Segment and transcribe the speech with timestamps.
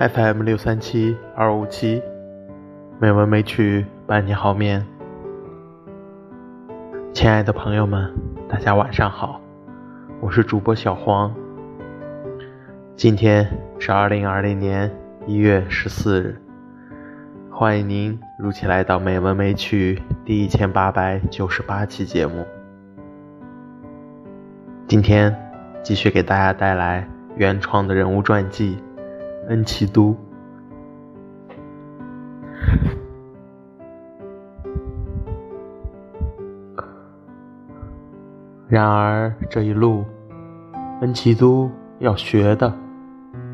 [0.00, 2.02] FM 六三七二五七，
[2.98, 4.82] 美文美曲伴你好眠。
[7.12, 8.10] 亲爱的朋友们，
[8.48, 9.38] 大家晚上好，
[10.22, 11.30] 我是主播小黄。
[12.96, 13.46] 今天
[13.78, 14.90] 是二零二零年
[15.26, 16.40] 一月十四日，
[17.50, 22.46] 欢迎您如期来到美文美曲第一千八百九十八期节目。
[24.88, 25.36] 今天
[25.82, 28.82] 继续给大家带来原创的人物传记。
[29.50, 30.16] 恩奇都。
[38.68, 40.04] 然而这一路，
[41.00, 42.72] 恩奇都要学的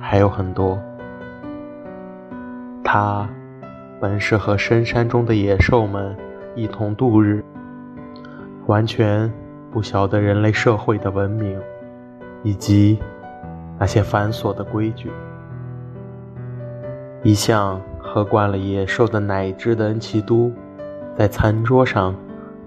[0.00, 0.78] 还有很多。
[2.82, 3.28] 他
[4.00, 6.16] 本是和深山中的野兽们
[6.54, 7.44] 一同度日，
[8.64, 9.30] 完全
[9.70, 11.60] 不晓得人类社会的文明
[12.42, 12.98] 以及
[13.78, 15.10] 那些繁琐的规矩。
[17.24, 20.52] 一向喝惯了野兽的奶汁的恩奇都，
[21.16, 22.12] 在餐桌上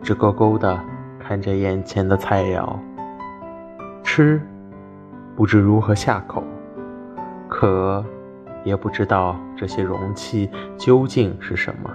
[0.00, 0.78] 直勾勾地
[1.18, 2.76] 看着眼前的菜肴，
[4.04, 4.40] 吃
[5.34, 6.40] 不知如何下口，
[7.48, 8.04] 渴
[8.62, 11.90] 也不知道这些容器究竟是什么，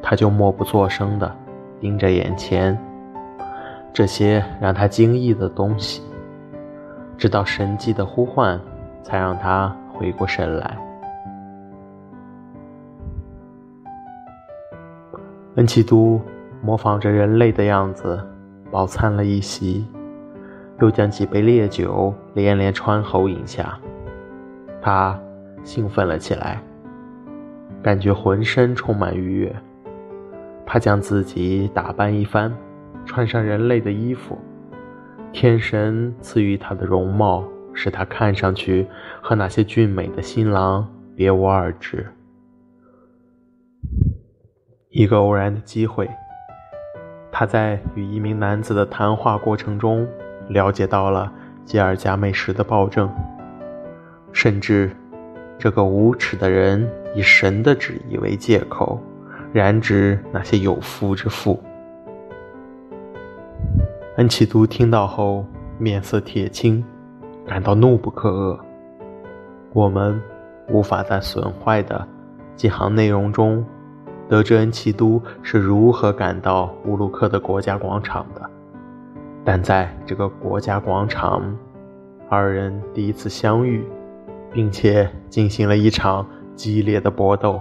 [0.00, 1.30] 他就默不作声地
[1.78, 2.78] 盯着眼前
[3.92, 6.02] 这些让他惊异的东西，
[7.18, 8.58] 直到神迹的呼唤
[9.02, 10.78] 才让他回过神来。
[15.60, 16.18] 恩奇都
[16.62, 18.18] 模仿着人类的样子
[18.70, 19.84] 饱餐了一席，
[20.80, 23.78] 又将几杯烈酒连连穿喉饮下。
[24.80, 25.20] 他
[25.62, 26.62] 兴奋了起来，
[27.82, 29.54] 感觉浑身充满愉悦。
[30.64, 32.50] 他将自己打扮一番，
[33.04, 34.38] 穿上人类的衣服。
[35.30, 37.44] 天神赐予他的容貌，
[37.74, 38.86] 使他看上去
[39.20, 42.06] 和那些俊美的新郎别无二致。
[44.92, 46.10] 一个偶然的机会，
[47.30, 50.04] 他在与一名男子的谈话过程中
[50.48, 51.32] 了解到了
[51.64, 53.08] 吉尔加美什的暴政，
[54.32, 54.90] 甚至
[55.56, 59.00] 这个无耻的人以神的旨意为借口，
[59.52, 61.62] 染指那些有夫之妇。
[64.16, 65.46] 恩奇都听到后
[65.78, 66.84] 面色铁青，
[67.46, 68.58] 感到怒不可遏。
[69.72, 70.20] 我们
[70.68, 72.04] 无法在损坏的
[72.56, 73.64] 几行内容中。
[74.30, 78.48] 得知恩奇都是如何赶到乌鲁克的国家广场的，
[79.44, 81.42] 但在这个国家广场，
[82.28, 83.84] 二人第一次相遇，
[84.52, 86.24] 并且进行了一场
[86.54, 87.60] 激烈的搏斗。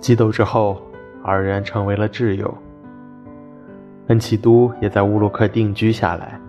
[0.00, 0.82] 激斗之后，
[1.22, 2.52] 二人成为了挚友。
[4.08, 6.40] 恩奇都也在乌鲁克定居下来，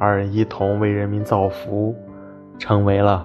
[0.00, 1.94] 二人一同为人民造福，
[2.58, 3.24] 成为了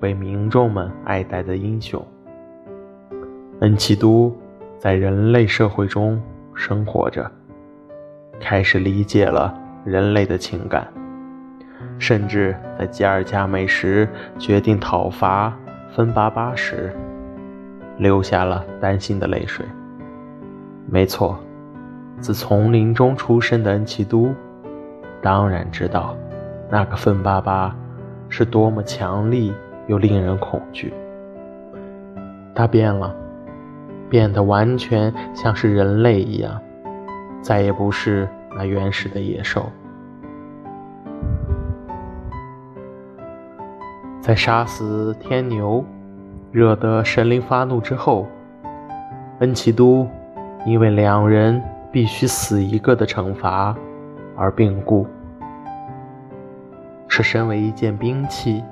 [0.00, 2.04] 被民众们爱戴的英雄。
[3.60, 4.34] 恩奇都
[4.78, 6.18] 在人类社会中
[6.54, 7.30] 生活着，
[8.40, 9.54] 开始理解了
[9.84, 10.88] 人类的情感，
[11.98, 15.54] 甚至在吉尔加美什决定讨伐
[15.94, 16.90] 芬巴巴时，
[17.98, 19.66] 流下了担心的泪水。
[20.88, 21.38] 没错，
[22.18, 24.32] 自丛林中出身的恩奇都，
[25.20, 26.16] 当然知道
[26.70, 27.76] 那个芬巴巴
[28.30, 29.52] 是多么强力
[29.86, 30.94] 又令人恐惧。
[32.54, 33.14] 他变了。
[34.10, 36.60] 变得完全像是人类一样，
[37.40, 39.70] 再也不是那原始的野兽。
[44.20, 45.82] 在杀死天牛，
[46.52, 48.26] 惹得神灵发怒之后，
[49.38, 50.06] 恩奇都
[50.66, 53.74] 因为两人必须死一个的惩罚
[54.36, 55.06] 而病故。
[57.08, 58.62] 是身为一件兵器，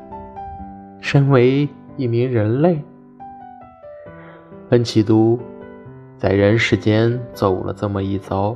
[1.00, 2.84] 身为一名人类。
[4.70, 5.38] 恩奇都
[6.18, 8.54] 在人世间走了这么一遭，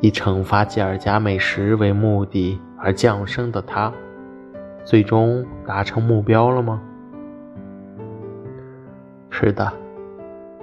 [0.00, 3.92] 以惩罚吉尔加美什为目的而降生的他，
[4.82, 6.80] 最终达成目标了吗？
[9.28, 9.70] 是的，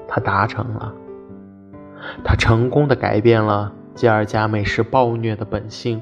[0.07, 0.93] 他达成了。
[2.23, 6.01] 他成功的改变了吉尔加美什暴虐的本性，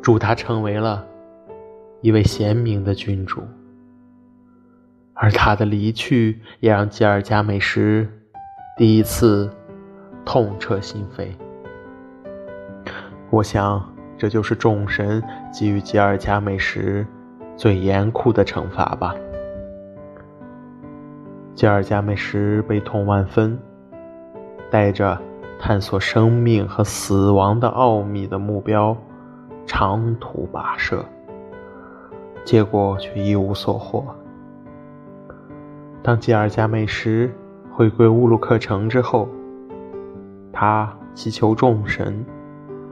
[0.00, 1.04] 助他成为了
[2.02, 3.42] 一位贤明的君主。
[5.20, 8.08] 而他的离去也让吉尔加美什
[8.76, 9.50] 第一次
[10.24, 11.28] 痛彻心扉。
[13.30, 13.82] 我想，
[14.16, 15.22] 这就是众神
[15.52, 17.06] 给予吉尔加美什
[17.56, 19.14] 最严酷的惩罚吧。
[21.54, 23.58] 吉尔加美什悲痛万分，
[24.70, 25.20] 带着
[25.58, 28.96] 探索生命和死亡的奥秘的目标，
[29.66, 31.04] 长途跋涉。
[32.44, 34.06] 结果却一无所获。
[36.02, 37.30] 当吉尔加美什
[37.70, 39.28] 回归乌鲁克城之后，
[40.52, 42.24] 他祈求众神，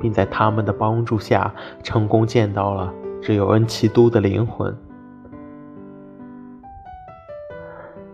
[0.00, 2.92] 并在他们的帮助下成功见到了
[3.22, 4.76] 只有恩奇都的灵魂。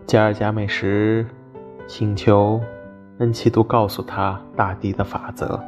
[0.05, 1.25] 吉尔加美什
[1.87, 2.61] 请求
[3.17, 5.59] 恩奇都告诉他大地的法则，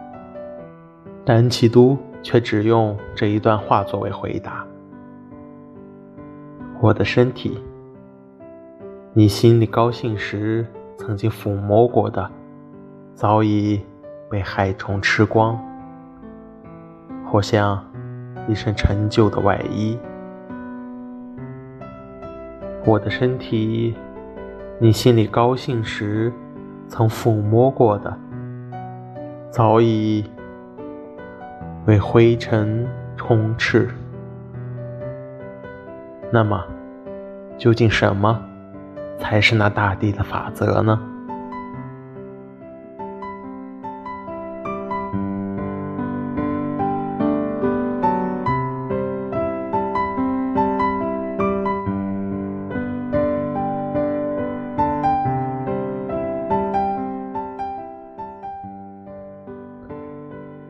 [1.25, 4.66] 但恩奇都却只用这一段话作为回答
[6.81, 7.60] ：“我的身体，
[9.18, 10.68] 你心里高兴时
[10.98, 12.30] 曾经抚摸过的，
[13.14, 13.82] 早已
[14.30, 15.58] 被害虫吃光，
[17.26, 17.82] 或像
[18.46, 19.98] 一身陈旧的外衣。
[22.86, 23.96] 我的身体。”
[24.78, 26.34] 你心里高兴时，
[26.90, 28.14] 曾抚摸过的，
[29.50, 30.26] 早已
[31.86, 32.86] 被灰尘
[33.16, 33.88] 充斥。
[36.30, 36.62] 那么，
[37.58, 38.38] 究竟什么
[39.20, 41.00] 才是那大地的法则呢？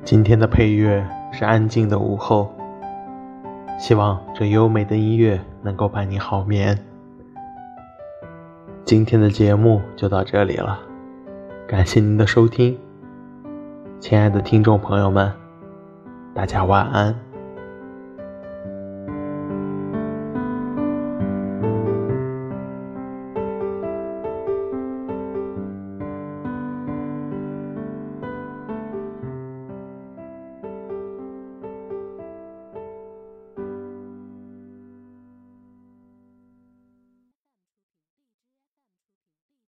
[0.03, 2.53] 今天的配乐是安静的午后，
[3.77, 6.77] 希望这优美的音乐能够伴你好眠。
[8.85, 10.79] 今天的节目就到这里了，
[11.67, 12.77] 感谢您的收听，
[13.99, 15.33] 亲爱的听众朋友们，
[16.35, 17.19] 大家晚安。